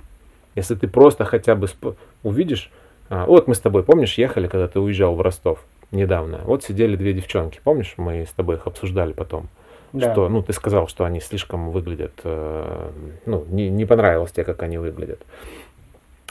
[0.56, 1.68] если ты просто хотя бы
[2.24, 2.72] увидишь,
[3.10, 6.96] а, вот мы с тобой, помнишь, ехали, когда ты уезжал в Ростов недавно, вот сидели
[6.96, 9.48] две девчонки, помнишь, мы с тобой их обсуждали потом,
[9.94, 10.12] Да.
[10.12, 12.90] что, ну, ты сказал, что они слишком выглядят, э,
[13.26, 15.22] ну, не, не понравилось тебе, как они выглядят.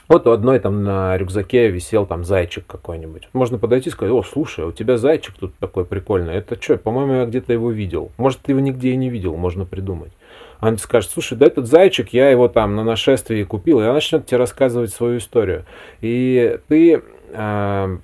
[0.08, 3.28] Вот у одной там на рюкзаке висел там зайчик какой-нибудь.
[3.32, 6.34] Можно подойти и сказать, о, слушай, у тебя зайчик тут такой прикольный.
[6.34, 8.12] Это что, по-моему, я где-то его видел.
[8.16, 10.12] Может, ты его нигде и не видел, можно придумать.
[10.60, 13.80] Она скажет, слушай, да этот зайчик, я его там на нашествии купил.
[13.80, 15.64] И она начнет тебе рассказывать свою историю.
[16.00, 17.02] И ты
[17.32, 17.98] э,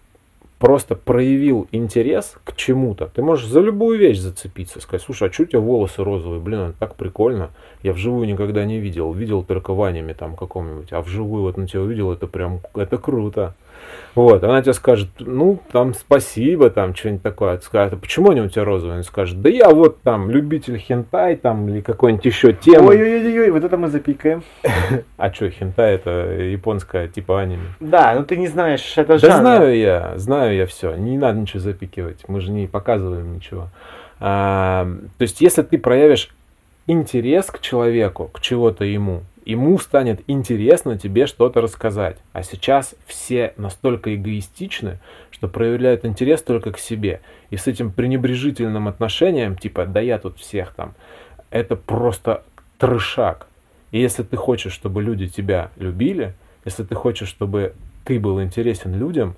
[0.62, 3.10] просто проявил интерес к чему-то.
[3.12, 6.40] Ты можешь за любую вещь зацепиться, сказать, слушай, а что у тебя волосы розовые?
[6.40, 7.50] Блин, это так прикольно.
[7.82, 9.12] Я вживую никогда не видел.
[9.12, 10.92] Видел только в аниме там каком-нибудь.
[10.92, 13.56] А вживую вот на тебя увидел, это прям, это круто.
[14.14, 17.56] Вот, она тебе скажет, ну, там, спасибо, там, что-нибудь такое.
[17.56, 18.94] Ты скажет, а почему они у тебя розовые?
[18.94, 22.88] Она скажет, да я вот там любитель хентай, там, или какой-нибудь еще темы.
[22.90, 24.42] Ой-ой-ой, вот это мы запикаем.
[25.16, 27.62] А что, хентай это японская типа аниме?
[27.80, 29.40] Да, ну ты не знаешь, это Да жанр.
[29.40, 30.94] знаю я, знаю я все.
[30.96, 32.28] Не надо ничего запикивать.
[32.28, 33.68] Мы же не показываем ничего.
[34.20, 34.86] А,
[35.18, 36.28] то есть, если ты проявишь
[36.86, 42.16] интерес к человеку, к чего-то ему, ему станет интересно тебе что-то рассказать.
[42.32, 44.98] А сейчас все настолько эгоистичны,
[45.30, 47.20] что проявляют интерес только к себе.
[47.50, 50.94] И с этим пренебрежительным отношением, типа, да я тут всех там,
[51.50, 52.42] это просто
[52.78, 53.46] трешак.
[53.90, 56.34] И если ты хочешь, чтобы люди тебя любили,
[56.64, 57.74] если ты хочешь, чтобы
[58.04, 59.34] ты был интересен людям,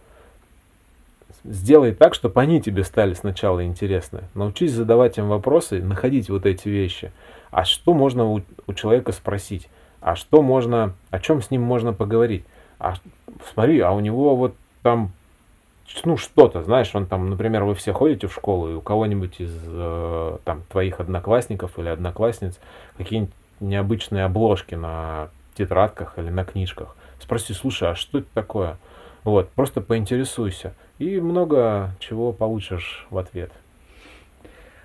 [1.44, 4.20] сделай так, чтобы они тебе стали сначала интересны.
[4.34, 7.12] Научись задавать им вопросы, находить вот эти вещи.
[7.50, 9.68] А что можно у, у человека спросить?
[10.04, 12.44] А что можно, о чем с ним можно поговорить?
[12.78, 12.96] А
[13.54, 15.12] смотри, а у него вот там,
[16.04, 19.50] ну что-то, знаешь, он там, например, вы все ходите в школу, и у кого-нибудь из
[19.66, 22.60] э, там твоих одноклассников или одноклассниц
[22.98, 26.94] какие-нибудь необычные обложки на тетрадках или на книжках.
[27.18, 28.76] Спроси, слушай, а что это такое?
[29.22, 30.74] Вот, просто поинтересуйся.
[30.98, 33.50] И много чего получишь в ответ.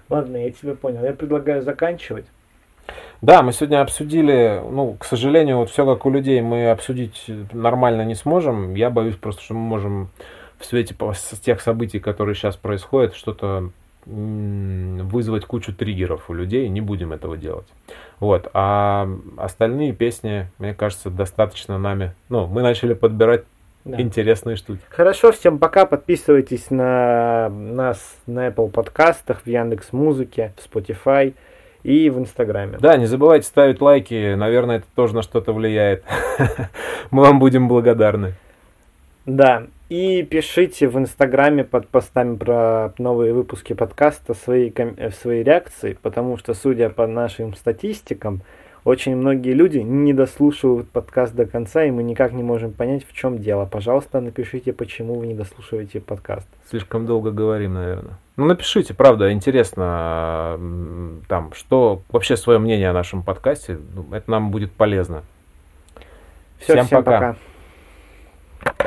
[0.07, 1.03] Ладно, я тебя понял.
[1.03, 2.25] Я предлагаю заканчивать.
[3.21, 8.05] Да, мы сегодня обсудили, ну, к сожалению, вот все как у людей мы обсудить нормально
[8.05, 8.75] не сможем.
[8.75, 10.09] Я боюсь просто, что мы можем
[10.57, 10.95] в свете
[11.41, 13.69] тех событий, которые сейчас происходят, что-то
[14.05, 17.67] вызвать кучу триггеров у людей, не будем этого делать.
[18.19, 19.07] Вот, а
[19.37, 23.43] остальные песни, мне кажется, достаточно нами, ну, мы начали подбирать
[23.85, 24.01] Да.
[24.01, 24.81] интересные штуки.
[24.89, 25.85] Хорошо, всем пока.
[25.85, 31.33] Подписывайтесь на нас на Apple подкастах, в Яндекс Музыке, в Spotify
[31.83, 32.77] и в Инстаграме.
[32.79, 36.03] Да, не забывайте ставить лайки, наверное, это тоже на что-то влияет.
[37.11, 38.33] Мы вам будем благодарны.
[39.25, 39.63] Да.
[39.89, 46.37] И пишите в Инстаграме под постами про новые выпуски подкаста свои, ком- свои реакции, потому
[46.37, 48.41] что, судя по нашим статистикам,
[48.83, 53.13] очень многие люди не дослушивают подкаст до конца, и мы никак не можем понять, в
[53.13, 53.65] чем дело.
[53.65, 56.47] Пожалуйста, напишите, почему вы не дослушиваете подкаст.
[56.69, 58.13] Слишком долго говорим, наверное.
[58.37, 60.57] Ну, напишите, правда, интересно,
[61.27, 65.23] там, что вообще свое мнение о нашем подкасте, Ну, это нам будет полезно.
[66.59, 67.35] Все, Всем всем, пока.
[68.63, 68.79] пока.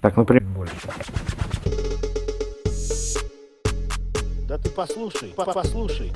[0.00, 0.42] Так, ну, при-
[4.48, 6.12] Да ты послушай, по- послушай.